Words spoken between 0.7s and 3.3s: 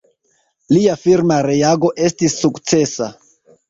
Lia firma reago estis sukcesa.